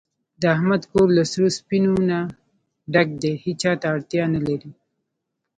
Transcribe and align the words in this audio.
د 0.41 0.43
احمد 0.55 0.81
کور 0.91 1.07
له 1.17 1.23
سرو 1.31 1.47
سپینو 1.59 1.93
نه 2.09 2.19
ډک 2.93 3.09
دی، 3.21 3.33
هېچاته 3.45 3.85
اړتیا 3.93 4.23
نه 4.35 4.39
لري. 4.47 4.71